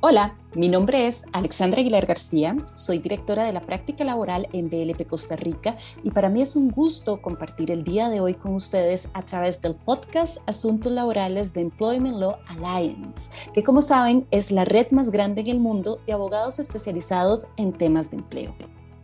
Hola, 0.00 0.36
mi 0.54 0.68
nombre 0.68 1.08
es 1.08 1.26
Alexandra 1.32 1.80
Aguilar 1.80 2.06
García, 2.06 2.56
soy 2.74 2.98
directora 2.98 3.42
de 3.42 3.52
la 3.52 3.66
práctica 3.66 4.04
laboral 4.04 4.48
en 4.52 4.70
BLP 4.70 5.08
Costa 5.08 5.34
Rica 5.34 5.76
y 6.04 6.12
para 6.12 6.28
mí 6.28 6.40
es 6.40 6.54
un 6.54 6.70
gusto 6.70 7.20
compartir 7.20 7.72
el 7.72 7.82
día 7.82 8.08
de 8.08 8.20
hoy 8.20 8.34
con 8.34 8.54
ustedes 8.54 9.10
a 9.14 9.22
través 9.22 9.60
del 9.60 9.74
podcast 9.74 10.38
Asuntos 10.46 10.92
Laborales 10.92 11.52
de 11.52 11.62
Employment 11.62 12.16
Law 12.16 12.36
Alliance, 12.46 13.28
que 13.52 13.64
como 13.64 13.80
saben 13.80 14.24
es 14.30 14.52
la 14.52 14.64
red 14.64 14.88
más 14.92 15.10
grande 15.10 15.40
en 15.40 15.48
el 15.48 15.58
mundo 15.58 15.98
de 16.06 16.12
abogados 16.12 16.60
especializados 16.60 17.48
en 17.56 17.72
temas 17.72 18.12
de 18.12 18.18
empleo. 18.18 18.54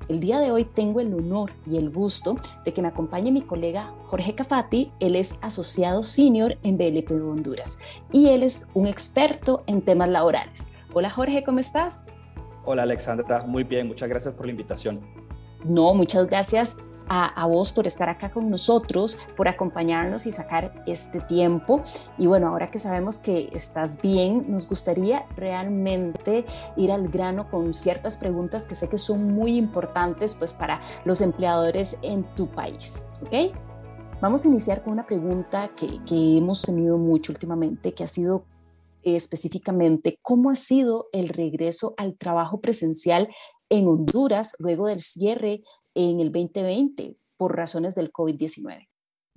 El 0.09 0.21
día 0.21 0.39
de 0.39 0.53
hoy 0.53 0.65
tengo 0.65 1.01
el 1.01 1.13
honor 1.13 1.51
y 1.69 1.77
el 1.77 1.91
gusto 1.91 2.37
de 2.65 2.73
que 2.73 2.83
me 2.83 2.89
acompañe 2.89 3.33
mi 3.33 3.43
colega 3.43 3.93
Jorge 4.05 4.35
Cafati. 4.35 4.93
Él 5.01 5.17
es 5.17 5.39
asociado 5.41 6.03
senior 6.03 6.59
en 6.63 6.77
BLP 6.77 7.11
Honduras 7.11 7.79
y 8.13 8.29
él 8.29 8.43
es 8.43 8.69
un 8.75 8.87
experto 8.87 9.65
en 9.67 9.81
temas 9.81 10.11
laborales. 10.11 10.74
Hola 10.97 11.11
Jorge, 11.11 11.43
¿cómo 11.43 11.59
estás? 11.59 12.05
Hola 12.65 12.85
Alexandra, 12.85 13.45
muy 13.45 13.65
bien, 13.65 13.89
muchas 13.89 14.09
gracias 14.09 14.33
por 14.33 14.47
la 14.47 14.53
invitación. 14.53 15.01
No, 15.65 15.93
muchas 15.93 16.29
gracias 16.29 16.77
a, 17.09 17.45
vos 17.49 17.73
por 17.73 17.89
estar 17.89 18.09
acá 18.09 18.31
con 18.31 18.49
nosotros, 18.49 19.29
por 19.37 19.49
acompañarnos 19.49 20.25
y 20.29 20.31
sacar 20.31 20.85
este 20.87 21.19
tiempo. 21.23 21.83
Y 22.17 22.29
bueno, 22.29 22.47
ahora 22.47 22.71
que 22.71 22.79
sabemos 22.79 23.19
que 23.19 23.51
estás 23.53 24.01
bien, 24.01 24.47
nos 24.49 24.69
gustaría 24.69 25.27
realmente 25.37 26.47
ir 26.77 26.93
al 26.93 27.09
grano 27.09 27.51
con 27.51 27.75
ciertas 27.75 28.17
preguntas 28.17 28.65
que 28.69 28.77
sé 28.77 28.89
que 28.89 28.97
son 28.97 29.35
muy 29.35 29.59
importantes 29.59 30.37
pues 30.37 30.53
para 30.53 30.81
los 31.05 31.21
empleadores 31.21 31.99
en 32.03 32.23
tu 32.37 32.47
país. 32.47 33.03
¿Ok? 33.23 33.53
Vamos 34.21 34.45
a 34.45 34.49
iniciar 34.49 34.85
con 34.85 34.93
una 34.93 35.05
pregunta 35.05 35.73
que, 35.75 36.05
que 36.05 36.39
hemos 36.39 36.63
tenido 36.63 36.99
mucho 36.99 37.33
últimamente, 37.33 37.93
que 37.93 38.05
ha 38.05 38.07
sido 38.07 38.45
específicamente 39.05 40.19
cómo 40.23 40.51
ha 40.51 40.55
sido 40.55 41.09
el 41.13 41.29
regreso 41.29 41.95
al 41.97 42.17
trabajo 42.17 42.61
presencial 42.61 43.29
en 43.69 43.87
Honduras 43.89 44.55
luego 44.59 44.87
del 44.87 45.01
cierre 45.01 45.63
en 45.95 46.21
el 46.21 46.33
2020 46.33 47.17
por 47.37 47.57
razones 47.57 47.95
del 47.95 48.13
COVID-19. 48.13 48.89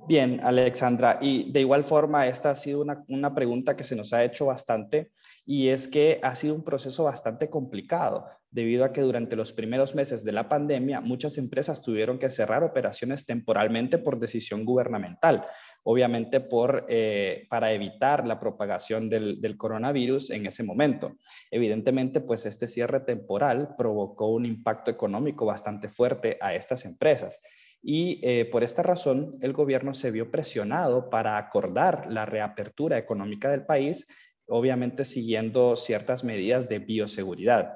Bien, 0.05 0.39
Alexandra, 0.43 1.17
y 1.19 1.51
de 1.51 1.61
igual 1.61 1.83
forma, 1.83 2.27
esta 2.27 2.51
ha 2.51 2.55
sido 2.55 2.81
una, 2.81 3.03
una, 3.09 3.33
pregunta 3.33 3.75
que 3.75 3.83
se 3.83 3.95
nos 3.95 4.13
ha 4.13 4.23
hecho 4.23 4.45
bastante 4.45 5.11
y 5.45 5.69
es 5.69 5.87
que 5.87 6.19
ha 6.21 6.35
sido 6.35 6.53
un 6.53 6.63
proceso 6.63 7.03
bastante 7.03 7.49
complicado 7.49 8.25
debido 8.51 8.85
a 8.85 8.93
que 8.93 9.01
durante 9.01 9.35
los 9.35 9.51
primeros 9.51 9.95
meses 9.95 10.23
de 10.23 10.31
la 10.31 10.47
pandemia 10.47 11.01
muchas 11.01 11.37
empresas 11.37 11.81
tuvieron 11.81 12.19
que 12.19 12.29
cerrar 12.29 12.63
operaciones 12.63 13.25
temporalmente 13.25 13.97
por 13.97 14.19
decisión 14.19 14.65
gubernamental, 14.65 15.45
obviamente 15.83 16.39
por, 16.39 16.85
eh, 16.87 17.45
para 17.49 17.73
evitar 17.73 18.25
la 18.25 18.39
propagación 18.39 19.09
del, 19.09 19.41
del 19.41 19.57
coronavirus 19.57 20.29
en 20.29 20.45
ese 20.45 20.63
momento. 20.63 21.17
Evidentemente, 21.51 22.21
pues 22.21 22.45
este 22.45 22.67
cierre 22.67 23.01
temporal 23.01 23.75
provocó 23.77 24.27
un 24.27 24.45
impacto 24.45 24.89
económico 24.91 25.45
bastante 25.45 25.89
fuerte 25.89 26.37
a 26.39 26.53
estas 26.53 26.85
empresas. 26.85 27.41
Y 27.81 28.19
eh, 28.23 28.45
por 28.45 28.63
esta 28.63 28.83
razón, 28.83 29.31
el 29.41 29.53
gobierno 29.53 29.93
se 29.93 30.11
vio 30.11 30.31
presionado 30.31 31.09
para 31.09 31.37
acordar 31.37 32.07
la 32.11 32.25
reapertura 32.25 32.97
económica 32.97 33.49
del 33.49 33.65
país, 33.65 34.07
obviamente 34.47 35.05
siguiendo 35.05 35.75
ciertas 35.75 36.23
medidas 36.23 36.67
de 36.67 36.79
bioseguridad. 36.79 37.73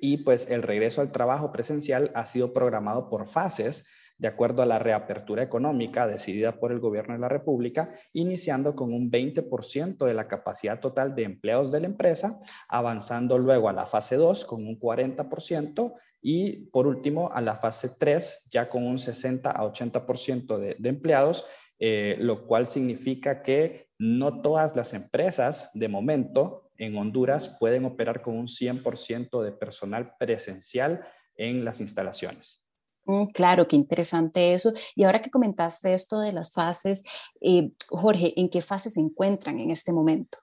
Y 0.00 0.18
pues 0.18 0.50
el 0.50 0.62
regreso 0.62 1.00
al 1.00 1.12
trabajo 1.12 1.52
presencial 1.52 2.10
ha 2.14 2.24
sido 2.26 2.52
programado 2.52 3.08
por 3.08 3.26
fases 3.26 3.86
de 4.18 4.28
acuerdo 4.28 4.62
a 4.62 4.66
la 4.66 4.78
reapertura 4.78 5.42
económica 5.42 6.06
decidida 6.06 6.58
por 6.58 6.72
el 6.72 6.80
gobierno 6.80 7.14
de 7.14 7.20
la 7.20 7.28
República, 7.28 7.90
iniciando 8.12 8.76
con 8.76 8.92
un 8.92 9.10
20% 9.10 10.04
de 10.04 10.14
la 10.14 10.28
capacidad 10.28 10.80
total 10.80 11.14
de 11.14 11.24
empleados 11.24 11.72
de 11.72 11.80
la 11.80 11.86
empresa, 11.86 12.38
avanzando 12.68 13.38
luego 13.38 13.68
a 13.68 13.72
la 13.72 13.86
fase 13.86 14.16
2 14.16 14.44
con 14.44 14.66
un 14.66 14.78
40% 14.78 15.94
y 16.20 16.66
por 16.66 16.86
último 16.86 17.30
a 17.32 17.40
la 17.40 17.56
fase 17.56 17.90
3 17.98 18.48
ya 18.50 18.68
con 18.68 18.86
un 18.86 18.98
60 18.98 19.50
a 19.50 19.64
80% 19.64 20.58
de, 20.58 20.88
empleados, 20.88 21.44
eh, 21.78 22.16
lo 22.20 22.46
cual 22.46 22.66
significa 22.66 23.42
que 23.42 23.88
no 23.98 24.40
todas 24.40 24.76
las 24.76 24.94
empresas 24.94 25.70
de 25.74 25.88
momento 25.88 26.70
en 26.76 26.96
Honduras 26.96 27.56
pueden 27.60 27.84
operar 27.84 28.22
con 28.22 28.36
un 28.36 28.46
100% 28.46 29.42
de 29.42 29.52
personal 29.52 30.14
presencial 30.18 31.00
en 31.36 31.64
las 31.64 31.80
instalaciones. 31.80 32.61
Mm, 33.04 33.26
claro, 33.26 33.66
qué 33.66 33.76
interesante 33.76 34.52
eso. 34.52 34.72
Y 34.94 35.04
ahora 35.04 35.22
que 35.22 35.30
comentaste 35.30 35.92
esto 35.92 36.20
de 36.20 36.32
las 36.32 36.52
fases, 36.52 37.02
eh, 37.40 37.72
Jorge, 37.88 38.38
¿en 38.40 38.48
qué 38.48 38.60
fase 38.60 38.90
se 38.90 39.00
encuentran 39.00 39.58
en 39.58 39.70
este 39.70 39.92
momento? 39.92 40.38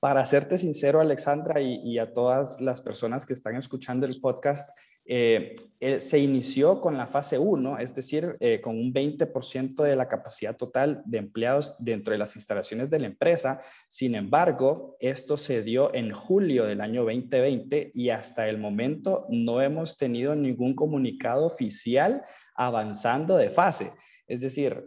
Para 0.00 0.24
serte 0.24 0.58
sincero, 0.58 1.00
Alexandra, 1.00 1.60
y, 1.60 1.98
a 1.98 2.12
todas 2.12 2.60
las 2.60 2.80
personas 2.80 3.24
que 3.24 3.32
están 3.32 3.56
escuchando 3.56 4.06
el 4.06 4.20
podcast, 4.20 4.70
eh, 5.08 5.56
se 6.00 6.18
inició 6.18 6.80
con 6.80 6.96
la 6.96 7.06
fase 7.06 7.38
1, 7.38 7.78
es 7.78 7.94
decir, 7.94 8.36
eh, 8.40 8.60
con 8.60 8.76
un 8.76 8.92
20% 8.92 9.82
de 9.82 9.94
la 9.94 10.08
capacidad 10.08 10.56
total 10.56 11.02
de 11.04 11.18
empleados 11.18 11.76
dentro 11.78 12.12
de 12.12 12.18
las 12.18 12.34
instalaciones 12.34 12.90
de 12.90 12.98
la 12.98 13.06
empresa. 13.06 13.60
Sin 13.88 14.14
embargo, 14.14 14.96
esto 14.98 15.36
se 15.36 15.62
dio 15.62 15.94
en 15.94 16.12
julio 16.12 16.64
del 16.64 16.80
año 16.80 17.04
2020 17.04 17.92
y 17.94 18.08
hasta 18.08 18.48
el 18.48 18.58
momento 18.58 19.26
no 19.28 19.60
hemos 19.60 19.96
tenido 19.96 20.34
ningún 20.34 20.74
comunicado 20.74 21.46
oficial 21.46 22.22
avanzando 22.54 23.36
de 23.36 23.50
fase. 23.50 23.92
Es 24.26 24.40
decir, 24.40 24.84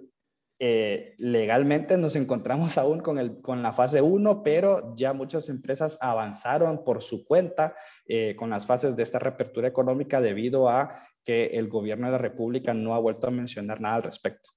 eh, 0.61 1.15
legalmente 1.17 1.97
nos 1.97 2.17
encontramos 2.17 2.77
aún 2.77 2.99
con, 2.99 3.17
el, 3.17 3.41
con 3.41 3.63
la 3.63 3.71
fase 3.71 4.01
1, 4.01 4.43
pero 4.43 4.93
ya 4.93 5.13
muchas 5.13 5.47
empresas 5.47 5.97
avanzaron 6.01 6.83
por 6.83 7.01
su 7.01 7.23
cuenta 7.23 7.75
eh, 8.05 8.35
con 8.35 8.49
las 8.49 8.65
fases 8.65 8.97
de 8.97 9.03
esta 9.03 9.19
reapertura 9.19 9.69
económica 9.69 10.19
debido 10.19 10.67
a 10.67 10.89
que 11.23 11.45
el 11.45 11.69
gobierno 11.69 12.07
de 12.07 12.11
la 12.11 12.17
República 12.17 12.73
no 12.73 12.93
ha 12.93 12.99
vuelto 12.99 13.27
a 13.27 13.31
mencionar 13.31 13.79
nada 13.79 13.95
al 13.95 14.03
respecto. 14.03 14.49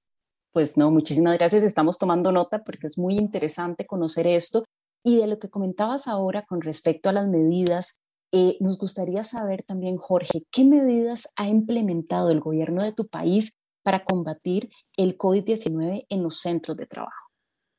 Pues 0.51 0.77
no, 0.77 0.91
muchísimas 0.91 1.37
gracias. 1.37 1.63
Estamos 1.63 1.97
tomando 1.97 2.33
nota 2.33 2.63
porque 2.63 2.87
es 2.87 2.97
muy 2.97 3.17
interesante 3.17 3.85
conocer 3.85 4.27
esto. 4.27 4.65
Y 5.05 5.17
de 5.17 5.27
lo 5.27 5.39
que 5.39 5.49
comentabas 5.49 6.07
ahora 6.07 6.45
con 6.45 6.61
respecto 6.61 7.09
a 7.09 7.13
las 7.13 7.27
medidas, 7.27 7.95
eh, 8.33 8.57
nos 8.59 8.77
gustaría 8.77 9.23
saber 9.23 9.63
también, 9.63 9.97
Jorge, 9.97 10.43
¿qué 10.51 10.65
medidas 10.65 11.29
ha 11.35 11.47
implementado 11.47 12.29
el 12.29 12.39
gobierno 12.39 12.83
de 12.83 12.93
tu 12.93 13.07
país 13.07 13.53
para 13.83 14.03
combatir 14.03 14.69
el 14.97 15.17
COVID-19 15.17 16.05
en 16.09 16.23
los 16.23 16.39
centros 16.39 16.77
de 16.77 16.87
trabajo? 16.87 17.29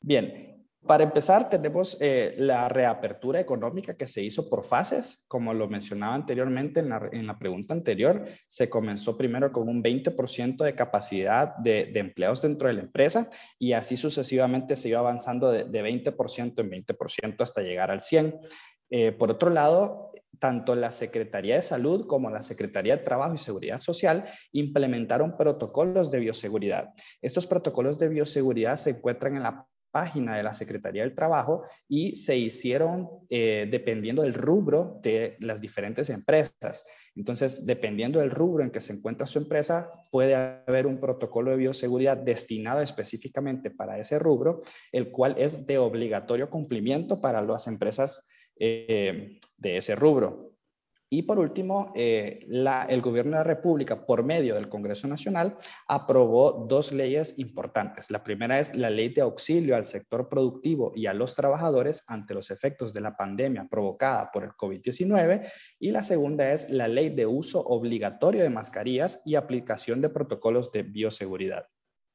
Bien, 0.01 0.55
para 0.87 1.05
empezar, 1.05 1.49
tenemos 1.49 1.97
eh, 1.99 2.35
la 2.37 2.69
reapertura 2.69 3.41
económica 3.41 3.97
que 3.97 4.07
se 4.07 4.23
hizo 4.23 4.51
por 4.51 4.65
fases, 4.65 5.25
como 5.29 5.55
lo 5.55 5.67
mencionaba 5.67 6.15
anteriormente 6.15 6.81
en 6.81 7.27
la, 7.27 7.39
pregunta 7.39 7.73
anterior, 7.73 8.27
se 8.49 8.69
comenzó 8.69 9.17
primero 9.17 9.51
con 9.51 9.71
un 9.71 9.83
20% 9.83 10.63
de 10.63 10.75
capacidad 10.75 11.57
de, 11.57 11.91
empleados 11.95 12.43
dentro 12.43 12.69
de 12.69 12.75
la 12.75 12.83
empresa 12.83 13.31
y 13.59 13.73
así 13.73 13.97
sucesivamente 13.97 14.77
se 14.77 14.91
iba 14.91 14.99
avanzando 14.99 15.51
de, 15.51 15.67
20% 15.67 16.61
en 16.61 16.71
20% 16.71 17.37
hasta 17.41 17.63
llegar 17.63 17.91
al 17.91 18.01
100%. 18.01 18.41
Eh, 18.91 19.13
por 19.13 19.31
otro 19.31 19.49
lado, 19.49 20.13
tanto 20.39 20.75
la 20.75 20.91
Secretaría 20.91 21.57
de 21.57 21.63
Salud 21.63 22.07
como 22.07 22.31
la 22.31 22.43
Secretaría 22.43 22.97
de 22.97 23.05
Trabajo 23.05 23.35
y 23.35 23.39
Seguridad 23.39 23.81
Social 23.81 24.25
implementaron 24.53 25.37
protocolos 25.37 26.11
de 26.11 26.21
bioseguridad. 26.21 26.91
Estos 27.23 27.47
protocolos 27.47 27.99
de 27.99 28.09
bioseguridad 28.09 28.77
se 28.77 28.91
encuentran 28.91 29.37
en 29.37 29.43
la 29.43 29.67
página 29.95 30.37
de 30.37 30.43
la 30.43 30.53
Secretaría 30.53 31.03
del 31.03 31.15
Trabajo 31.15 31.63
y 31.89 32.17
se 32.17 32.37
hicieron 32.37 33.09
eh, 33.31 33.69
dependiendo 33.71 34.23
del 34.23 34.35
rubro 34.35 34.99
de 35.01 35.37
las 35.39 35.61
diferentes 35.61 36.11
empresas. 36.11 36.85
Entonces, 37.15 37.65
dependiendo 37.65 38.19
del 38.19 38.33
rubro 38.33 38.65
en 38.65 38.73
que 38.73 38.81
se 38.81 38.93
encuentra 38.93 39.29
su 39.29 39.39
empresa, 39.39 39.89
puede 40.11 40.35
haber 40.35 40.89
un 40.89 40.99
protocolo 40.99 41.53
de 41.53 41.59
bioseguridad 41.59 42.17
destinado 42.17 42.81
específicamente 42.81 43.71
para 43.71 43.97
ese 44.01 44.19
rubro, 44.19 44.63
el 44.91 45.13
cual 45.13 45.37
es 45.39 45.65
de 45.65 45.79
obligatorio 45.79 46.51
cumplimiento 46.51 47.21
para 47.21 47.41
las 47.41 47.69
empresas 47.69 48.27
eh, 48.57 49.39
de 49.57 49.77
ese 49.77 49.95
rubro. 49.95 50.55
Y 51.17 51.23
por 51.23 51.39
último, 51.39 51.93
eh, 51.95 52.45
el 52.89 53.01
gobierno 53.01 53.33
de 53.33 53.37
la 53.37 53.45
República, 53.45 54.05
por 54.05 54.25
medio 54.25 54.57
del 54.57 54.69
Congreso 54.69 55.07
Nacional, 55.07 55.57
aprobó 55.87 56.67
dos 56.69 56.93
leyes 56.93 57.39
importantes. 57.39 58.11
La 58.11 58.25
primera 58.25 58.59
es 58.59 58.75
la 58.75 58.91
ley 58.91 59.11
de 59.11 59.21
auxilio 59.21 59.77
al 59.77 59.85
sector 59.85 60.29
productivo 60.29 60.93
y 60.97 61.07
a 61.07 61.15
los 61.15 61.37
trabajadores 61.37 62.03
ante 62.09 62.35
los 62.35 62.51
efectos 62.51 62.93
de 62.93 63.01
la 63.01 63.17
pandemia 63.17 63.69
provocada 63.71 64.31
por 64.33 64.43
el 64.43 64.51
COVID-19. 64.51 65.49
Y 65.79 65.93
la 65.93 66.03
segunda 66.03 66.51
es 66.51 66.69
la 66.71 66.89
ley 66.89 67.11
de 67.11 67.27
uso 67.27 67.61
obligatorio 67.61 68.43
de 68.43 68.51
mascarillas 68.51 69.23
y 69.25 69.37
aplicación 69.37 70.01
de 70.01 70.09
protocolos 70.09 70.73
de 70.73 70.83
bioseguridad. 70.83 71.65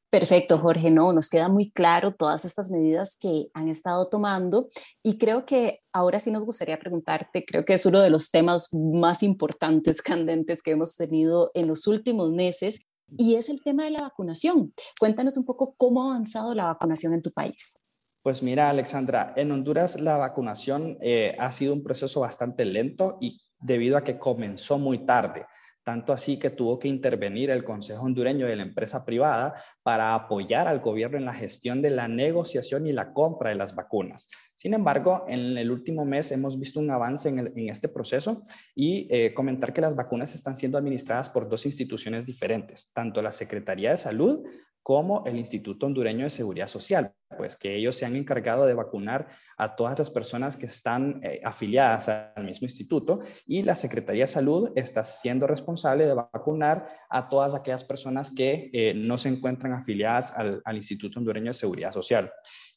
Perfecto, 0.10 0.58
Jorge. 0.58 0.90
No, 0.90 1.14
nos 1.14 1.30
queda 1.30 1.50
muy 1.50 1.70
claro 1.70 2.14
todas 2.14 2.44
estas 2.44 2.72
medidas 2.72 3.16
que 3.16 3.50
han 3.54 3.68
estado 3.68 4.10
tomando 4.10 4.68
y 5.04 5.20
creo 5.20 5.46
que 5.46 5.82
ahora 5.94 6.18
sí 6.18 6.32
nos 6.32 6.46
gustaría 6.46 6.80
preguntarte, 6.80 7.46
creo 7.46 7.64
que 7.64 7.74
es 7.74 7.86
uno 7.86 8.02
de 8.02 8.10
los 8.10 8.32
temas 8.32 8.70
más 8.74 9.22
importantes, 9.22 10.02
candentes 10.02 10.64
que 10.64 10.72
hemos 10.72 10.96
tenido 10.96 11.52
en 11.54 11.68
los 11.68 11.86
últimos 11.86 12.32
meses 12.32 12.82
y 13.18 13.36
es 13.36 13.50
el 13.50 13.62
tema 13.64 13.84
de 13.84 13.92
la 13.92 14.02
vacunación. 14.02 14.74
Cuéntanos 15.00 15.38
un 15.38 15.46
poco 15.46 15.76
cómo 15.78 16.04
ha 16.04 16.12
avanzado 16.12 16.56
la 16.56 16.66
vacunación 16.66 17.14
en 17.14 17.22
tu 17.22 17.32
país. 17.32 17.78
Pues 18.24 18.42
mira, 18.42 18.70
Alexandra, 18.70 19.34
en 19.36 19.52
Honduras 19.52 20.00
la 20.00 20.18
vacunación 20.18 20.98
eh, 21.02 21.36
ha 21.40 21.52
sido 21.52 21.74
un 21.74 21.84
proceso 21.84 22.22
bastante 22.22 22.66
lento 22.66 23.18
y 23.22 23.42
debido 23.60 23.96
a 23.96 24.04
que 24.04 24.18
comenzó 24.18 24.80
muy 24.80 25.06
tarde 25.06 25.46
tanto 25.84 26.14
así 26.14 26.38
que 26.38 26.50
tuvo 26.50 26.78
que 26.78 26.88
intervenir 26.88 27.50
el 27.50 27.64
Consejo 27.64 28.04
Hondureño 28.04 28.46
de 28.46 28.56
la 28.56 28.64
empresa 28.64 29.06
privada 29.06 29.56
para 29.82 30.14
apoyar 30.14 30.68
al 30.68 30.80
gobierno 30.80 31.18
en 31.18 31.26
la 31.26 31.34
gestión 31.34 31.82
de 31.82 31.90
la 31.90 32.08
negociación 32.08 32.86
y 32.86 32.94
la 32.94 33.14
compra 33.14 33.50
de 33.50 33.56
las 33.56 33.76
vacunas. 33.76 34.30
Sin 34.56 34.74
embargo, 34.74 35.26
en 35.28 35.58
el 35.58 35.72
último 35.72 36.06
mes 36.06 36.32
hemos 36.32 36.60
visto 36.60 36.80
un 36.80 36.92
avance 36.92 37.30
en, 37.30 37.70
este 37.70 37.88
proceso 37.88 38.44
y 38.76 39.08
eh, 39.10 39.34
comentar 39.34 39.74
que 39.74 39.82
las 39.82 39.96
vacunas 39.96 40.36
están 40.36 40.56
siendo 40.56 40.78
administradas 40.78 41.30
por 41.30 41.50
dos 41.50 41.66
instituciones 41.66 42.26
diferentes, 42.26 42.92
tanto 42.94 43.22
la 43.22 43.32
Secretaría 43.32 43.92
de 43.92 43.98
Salud 43.98 44.46
como 44.84 45.24
el 45.26 45.38
Instituto 45.38 45.86
Hondureño 45.86 46.24
de 46.24 46.30
Seguridad 46.30 46.68
Social, 46.68 47.14
pues 47.38 47.56
que 47.56 47.76
ellos 47.76 47.96
se 47.96 48.06
han 48.06 48.16
encargado 48.16 48.66
de 48.66 48.74
vacunar 48.74 49.28
a 49.58 49.76
todas 49.76 49.98
las 50.00 50.10
personas 50.10 50.58
que 50.58 50.66
están 50.66 51.20
eh, 51.24 51.40
afiliadas 51.44 52.10
al 52.10 52.46
mismo 52.46 52.66
instituto 52.66 53.20
y 53.46 53.62
la 53.62 53.76
Secretaría 53.76 54.24
de 54.24 54.28
Salud 54.28 54.72
está 54.76 55.04
siendo 55.04 55.46
responsable 55.48 56.06
de 56.06 56.14
vacunar 56.14 56.88
a 57.10 57.30
todas 57.30 57.54
aquellas 57.54 57.84
personas 57.84 58.32
que 58.32 58.70
eh, 58.74 58.94
no 58.96 59.18
se 59.18 59.30
encuentran 59.30 59.74
afiliadas 59.74 60.36
al, 60.36 60.62
al 60.66 60.78
Instituto 60.78 61.20
Hondureño 61.20 61.48
de 61.48 61.54
Seguridad 61.54 61.94
Social. 61.94 62.32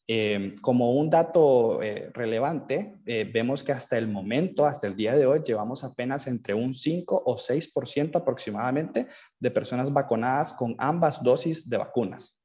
Eh, 0.08 0.54
como 0.60 0.92
un 0.92 1.08
dato 1.08 1.80
eh, 1.80 2.10
relevante, 2.12 3.00
eh, 3.06 3.30
vemos 3.32 3.62
que 3.62 3.70
hasta 3.70 3.96
el 3.96 4.08
momento, 4.08 4.66
hasta 4.66 4.88
el 4.88 4.96
día 4.96 5.14
de 5.14 5.26
hoy, 5.26 5.42
llevamos 5.44 5.84
apenas 5.84 6.26
entre 6.26 6.54
un 6.54 6.74
5 6.74 7.22
o 7.24 7.36
6% 7.36 8.16
aproximadamente 8.16 9.06
de 9.38 9.50
personas 9.52 9.92
vacunadas 9.92 10.52
con 10.52 10.74
ambas 10.78 11.22
dosis 11.22 11.68
de 11.68 11.76
vacunas, 11.76 12.40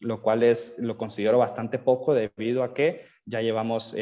lo 0.00 0.20
cual 0.20 0.42
es, 0.42 0.76
lo 0.78 0.96
considero 0.98 1.38
bastante 1.38 1.78
poco 1.78 2.12
debido 2.12 2.64
a 2.64 2.74
que 2.74 3.02
ya 3.24 3.40
llevamos 3.40 3.94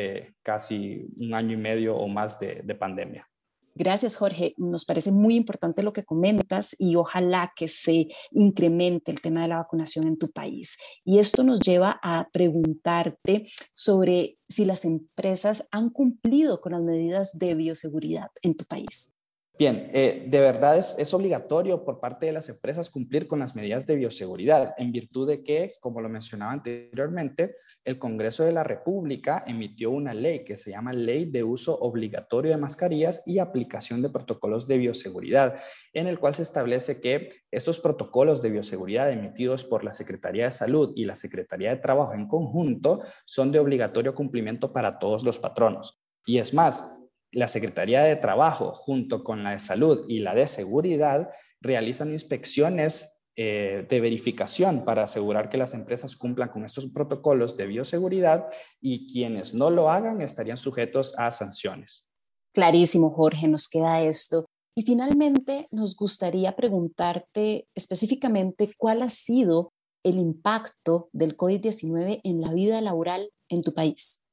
casi 0.42 1.06
un 1.16 1.34
año 1.34 1.52
y 1.52 1.58
medio 1.58 1.96
o 1.96 2.08
más 2.08 2.38
de 2.38 2.74
pandemia. 2.74 3.28
Gracias, 3.76 4.16
Jorge. 4.16 4.54
Nos 4.56 4.84
parece 4.84 5.10
muy 5.10 5.34
importante 5.34 5.82
lo 5.82 5.92
que 5.92 6.04
comentas 6.04 6.76
y 6.78 6.94
ojalá 6.94 7.52
que 7.56 7.66
se 7.66 8.06
incremente 8.30 9.10
el 9.10 9.20
tema 9.20 9.42
de 9.42 9.48
la 9.48 9.56
vacunación 9.56 10.06
en 10.06 10.16
tu 10.16 10.30
país. 10.30 10.78
Y 11.04 11.18
esto 11.18 11.42
nos 11.42 11.58
lleva 11.58 11.98
a 12.02 12.28
preguntarte 12.32 13.44
sobre 13.72 14.38
si 14.48 14.64
las 14.64 14.84
empresas 14.84 15.66
han 15.72 15.90
cumplido 15.90 16.60
con 16.60 16.72
las 16.72 16.82
medidas 16.82 17.36
de 17.36 17.54
bioseguridad 17.54 18.28
en 18.42 18.56
tu 18.56 18.64
país. 18.64 19.14
Bien, 19.56 19.88
eh, 19.92 20.24
de 20.26 20.40
verdad 20.40 20.76
es, 20.76 21.14
obligatorio 21.14 21.84
por 21.84 22.00
parte 22.00 22.26
de 22.26 22.32
las 22.32 22.48
empresas 22.48 22.90
cumplir 22.90 23.28
con 23.28 23.38
las 23.38 23.54
medidas 23.54 23.86
de 23.86 23.94
bioseguridad, 23.94 24.74
en 24.78 24.90
virtud 24.90 25.28
de 25.28 25.44
que, 25.44 25.70
como 25.80 26.00
lo 26.00 26.08
mencionaba 26.08 26.50
anteriormente, 26.50 27.54
el 27.84 28.00
Congreso 28.00 28.42
de 28.42 28.50
la 28.50 28.64
República 28.64 29.44
emitió 29.46 29.92
una 29.92 30.12
ley 30.12 30.42
que 30.42 30.56
se 30.56 30.72
llama 30.72 30.92
Ley 30.92 31.26
de 31.26 31.44
Uso 31.44 31.78
Obligatorio 31.78 32.50
de 32.50 32.56
Mascarillas 32.56 33.22
y 33.26 33.38
Aplicación 33.38 34.02
de 34.02 34.10
Protocolos 34.10 34.66
de 34.66 34.78
Bioseguridad, 34.78 35.54
en 35.92 36.08
el 36.08 36.18
cual 36.18 36.34
se 36.34 36.42
establece 36.42 37.00
que 37.00 37.30
estos 37.52 37.78
protocolos 37.78 38.42
de 38.42 38.50
bioseguridad 38.50 39.12
emitidos 39.12 39.64
por 39.64 39.84
la 39.84 39.92
Secretaría 39.92 40.46
de 40.46 40.50
Salud 40.50 40.92
y 40.96 41.04
la 41.04 41.14
Secretaría 41.14 41.70
de 41.70 41.76
Trabajo 41.76 42.12
en 42.12 42.26
conjunto 42.26 43.02
son 43.24 43.52
de 43.52 43.60
obligatorio 43.60 44.16
cumplimiento 44.16 44.72
para 44.72 44.98
todos 44.98 45.22
los 45.22 45.38
patronos. 45.38 46.00
Y 46.26 46.38
es 46.38 46.52
más, 46.52 46.98
la 47.34 47.48
Secretaría 47.48 48.02
de 48.02 48.16
Trabajo, 48.16 48.72
junto 48.72 49.24
con 49.24 49.42
la 49.42 49.50
de 49.50 49.60
Salud 49.60 50.06
y 50.08 50.20
la 50.20 50.34
de 50.34 50.46
Seguridad, 50.48 51.30
realizan 51.60 52.12
inspecciones 52.12 53.14
eh, 53.36 53.84
de 53.88 54.00
verificación 54.00 54.84
para 54.84 55.04
asegurar 55.04 55.50
que 55.50 55.58
las 55.58 55.74
empresas 55.74 56.16
cumplan 56.16 56.50
con 56.50 56.64
estos 56.64 56.86
protocolos 56.86 57.56
de 57.56 57.66
bioseguridad 57.66 58.46
y 58.80 59.12
quienes 59.12 59.54
no 59.54 59.70
lo 59.70 59.90
hagan 59.90 60.20
estarían 60.20 60.56
sujetos 60.56 61.14
a 61.18 61.32
sanciones. 61.32 62.08
Clarísimo, 62.54 63.10
Jorge, 63.10 63.48
nos 63.48 63.68
queda 63.68 64.00
esto. 64.02 64.46
Y 64.76 64.82
finalmente, 64.82 65.66
nos 65.72 65.96
gustaría 65.96 66.54
preguntarte 66.54 67.66
específicamente 67.74 68.70
cuál 68.76 69.02
ha 69.02 69.08
sido 69.08 69.72
el 70.04 70.18
impacto 70.18 71.08
del 71.12 71.36
COVID-19 71.36 72.20
en 72.22 72.40
la 72.40 72.52
vida 72.52 72.80
laboral 72.80 73.30
en 73.48 73.62
tu 73.62 73.72
país. 73.72 74.23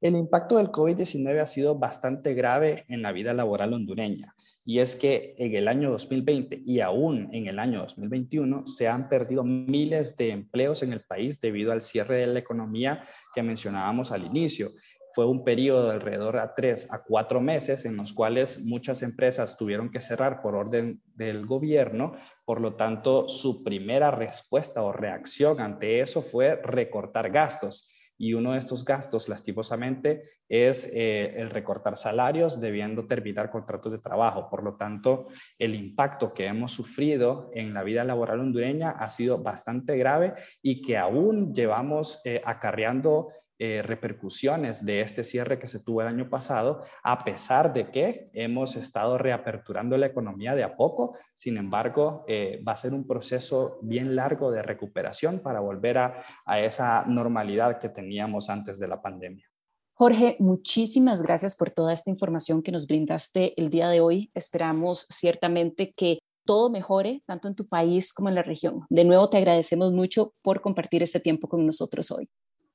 El 0.00 0.16
impacto 0.16 0.56
del 0.56 0.68
COVID-19 0.68 1.42
ha 1.42 1.46
sido 1.46 1.78
bastante 1.78 2.32
grave 2.32 2.86
en 2.88 3.02
la 3.02 3.12
vida 3.12 3.34
laboral 3.34 3.74
hondureña 3.74 4.34
y 4.64 4.78
es 4.78 4.96
que 4.96 5.34
en 5.36 5.54
el 5.54 5.68
año 5.68 5.90
2020 5.90 6.62
y 6.64 6.80
aún 6.80 7.28
en 7.32 7.48
el 7.48 7.58
año 7.58 7.80
2021 7.80 8.66
se 8.66 8.88
han 8.88 9.10
perdido 9.10 9.44
miles 9.44 10.16
de 10.16 10.30
empleos 10.30 10.82
en 10.82 10.94
el 10.94 11.02
país 11.02 11.38
debido 11.38 11.70
al 11.70 11.82
cierre 11.82 12.16
de 12.16 12.28
la 12.28 12.38
economía 12.38 13.04
que 13.34 13.42
mencionábamos 13.42 14.10
al 14.10 14.24
inicio. 14.24 14.70
Fue 15.12 15.26
un 15.26 15.44
periodo 15.44 15.88
de 15.88 15.94
alrededor 15.94 16.38
a 16.38 16.54
tres 16.54 16.90
a 16.94 17.02
cuatro 17.04 17.42
meses 17.42 17.84
en 17.84 17.96
los 17.96 18.14
cuales 18.14 18.60
muchas 18.64 19.02
empresas 19.02 19.58
tuvieron 19.58 19.90
que 19.90 20.00
cerrar 20.00 20.40
por 20.40 20.54
orden 20.54 21.02
del 21.14 21.44
gobierno. 21.44 22.14
Por 22.46 22.62
lo 22.62 22.74
tanto, 22.74 23.28
su 23.28 23.62
primera 23.62 24.10
respuesta 24.10 24.82
o 24.82 24.92
reacción 24.92 25.60
ante 25.60 26.00
eso 26.00 26.22
fue 26.22 26.56
recortar 26.56 27.30
gastos 27.30 27.90
y 28.20 28.34
uno 28.34 28.52
de 28.52 28.58
estos 28.58 28.84
gastos, 28.84 29.30
lastimosamente, 29.30 30.20
es 30.46 30.92
eh, 30.92 31.32
el 31.38 31.48
recortar 31.48 31.96
salarios 31.96 32.60
debiendo 32.60 33.06
terminar 33.06 33.50
contratos 33.50 33.90
de 33.92 33.98
trabajo. 33.98 34.50
Por 34.50 34.62
lo 34.62 34.76
tanto, 34.76 35.24
el 35.58 35.74
impacto 35.74 36.34
que 36.34 36.44
hemos 36.44 36.70
sufrido 36.70 37.50
en 37.54 37.72
la 37.72 37.82
vida 37.82 38.04
laboral 38.04 38.40
hondureña 38.40 38.90
ha 38.90 39.08
sido 39.08 39.38
bastante 39.38 39.96
grave 39.96 40.34
y 40.60 40.82
que 40.82 40.98
aún 40.98 41.54
llevamos 41.54 42.20
eh, 42.26 42.42
acarreando 42.44 43.28
eh, 43.62 43.82
repercusiones 43.82 44.86
de 44.86 45.02
este 45.02 45.22
cierre 45.22 45.58
que 45.58 45.68
se 45.68 45.80
tuvo 45.80 46.00
el 46.00 46.08
año 46.08 46.30
pasado, 46.30 46.82
a 47.02 47.22
pesar 47.24 47.74
de 47.74 47.90
que 47.90 48.30
hemos 48.32 48.74
estado 48.74 49.18
reaperturando 49.18 49.98
la 49.98 50.06
economía 50.06 50.54
de 50.54 50.62
a 50.62 50.76
poco. 50.76 51.14
Sin 51.34 51.58
embargo, 51.58 52.24
eh, 52.26 52.62
va 52.66 52.72
a 52.72 52.76
ser 52.76 52.94
un 52.94 53.06
proceso 53.06 53.78
bien 53.82 54.16
largo 54.16 54.50
de 54.50 54.62
recuperación 54.62 55.40
para 55.40 55.60
volver 55.60 55.98
a, 55.98 56.22
a 56.46 56.58
esa 56.58 57.04
normalidad 57.04 57.78
que 57.78 57.90
teníamos 57.90 58.48
antes 58.48 58.78
de 58.78 58.88
la 58.88 59.02
pandemia. 59.02 59.46
Jorge, 59.92 60.36
muchísimas 60.38 61.20
gracias 61.20 61.54
por 61.54 61.70
toda 61.70 61.92
esta 61.92 62.08
información 62.08 62.62
que 62.62 62.72
nos 62.72 62.86
brindaste 62.86 63.52
el 63.60 63.68
día 63.68 63.90
de 63.90 64.00
hoy. 64.00 64.30
Esperamos 64.32 65.06
ciertamente 65.10 65.92
que 65.94 66.18
todo 66.46 66.70
mejore, 66.70 67.22
tanto 67.26 67.48
en 67.48 67.54
tu 67.54 67.68
país 67.68 68.14
como 68.14 68.30
en 68.30 68.36
la 68.36 68.42
región. 68.42 68.86
De 68.88 69.04
nuevo, 69.04 69.28
te 69.28 69.36
agradecemos 69.36 69.92
mucho 69.92 70.32
por 70.40 70.62
compartir 70.62 71.02
este 71.02 71.20
tiempo 71.20 71.46
con 71.46 71.66
nosotros 71.66 72.10
hoy. 72.10 72.30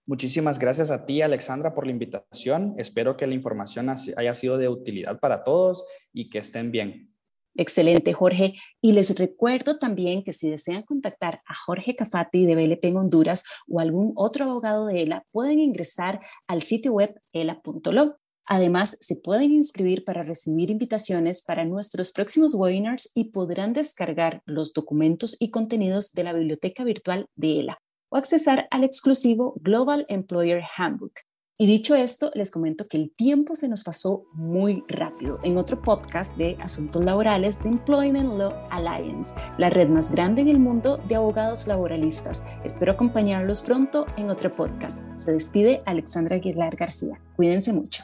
Muchísimas 0.08 0.60
gracias 0.60 0.92
a 0.92 1.06
ti, 1.08 1.24
Alexandra, 1.24 1.74
por 1.74 1.88
la 1.88 1.92
invitación. 1.92 2.76
Espero 2.78 3.18
que 3.18 3.26
la 3.26 3.34
información 3.34 3.90
haya 3.90 4.36
sido 4.36 4.60
de 4.60 4.70
utilidad 4.70 5.20
para 5.20 5.44
todos 5.44 5.84
y 6.14 6.30
que 6.30 6.38
estén 6.38 6.72
bien. 6.72 7.12
Excelente, 7.56 8.14
Jorge. 8.14 8.54
Y 8.82 8.92
les 8.92 9.18
recuerdo 9.18 9.80
también 9.80 10.24
que 10.24 10.32
si 10.32 10.50
desean 10.50 10.84
contactar 10.84 11.42
a 11.48 11.56
Jorge 11.56 11.96
Cafati 11.96 12.46
de 12.46 12.56
BLP 12.56 12.86
en 12.86 12.98
Honduras 12.98 13.46
o 13.68 13.80
algún 13.80 14.12
otro 14.16 14.46
abogado 14.46 14.88
de 14.88 15.02
ELA, 15.02 15.24
pueden 15.32 15.60
ingresar 15.60 16.20
al 16.48 16.62
sitio 16.62 16.94
web 16.94 17.20
ela.lo. 17.32 18.18
Además, 18.48 18.98
se 19.00 19.16
pueden 19.16 19.54
inscribir 19.54 20.04
para 20.04 20.22
recibir 20.22 20.70
invitaciones 20.70 21.44
para 21.44 21.66
nuestros 21.66 22.12
próximos 22.12 22.54
webinars 22.54 23.10
y 23.16 23.32
podrán 23.32 23.74
descargar 23.74 24.44
los 24.46 24.74
documentos 24.74 25.36
y 25.40 25.50
contenidos 25.50 26.12
de 26.12 26.26
la 26.26 26.34
biblioteca 26.34 26.84
virtual 26.84 27.28
de 27.36 27.62
ELA 27.62 27.82
o 28.10 28.18
accesar 28.18 28.68
al 28.72 28.84
exclusivo 28.84 29.56
Global 29.62 30.06
Employer 30.10 30.64
Handbook. 30.78 31.14
Y 31.58 31.68
dicho 31.68 31.96
esto, 31.96 32.32
les 32.36 32.52
comento 32.52 32.86
que 32.86 32.98
el 32.98 33.14
tiempo 33.16 33.56
se 33.56 33.70
nos 33.70 33.86
pasó 33.86 34.26
muy 34.34 34.84
rápido 34.90 35.40
en 35.42 35.58
otro 35.58 35.82
podcast 35.82 36.36
de 36.36 36.58
asuntos 36.60 37.02
laborales 37.02 37.64
de 37.64 37.70
Employment 37.70 38.34
Law 38.34 38.52
Alliance, 38.72 39.34
la 39.58 39.70
red 39.70 39.88
más 39.88 40.12
grande 40.12 40.42
en 40.42 40.50
el 40.50 40.60
mundo 40.60 40.98
de 41.08 41.16
abogados 41.16 41.66
laboralistas. 41.66 42.44
Espero 42.66 42.92
acompañarlos 42.92 43.62
pronto 43.62 44.06
en 44.18 44.30
otro 44.30 44.54
podcast. 44.54 45.02
Se 45.18 45.32
despide 45.32 45.82
Alexandra 45.86 46.36
Aguilar 46.36 46.76
García. 46.76 47.22
Cuídense 47.38 47.72
mucho. 47.72 48.04